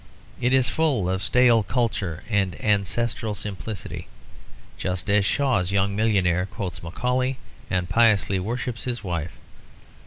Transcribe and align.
It 0.41 0.51
is 0.51 0.67
full 0.67 1.07
of 1.07 1.21
stale 1.21 1.61
culture 1.61 2.23
and 2.27 2.59
ancestral 2.59 3.35
simplicity, 3.35 4.07
just 4.75 5.11
as 5.11 5.25
Shaw's 5.27 5.71
young 5.71 5.95
millionaire 5.95 6.47
quotes 6.47 6.81
Macaulay 6.81 7.37
and 7.69 7.87
piously 7.87 8.39
worships 8.39 8.85
his 8.85 9.03
wife. 9.03 9.33